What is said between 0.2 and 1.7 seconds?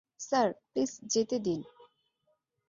Sir, please যেতে দিন।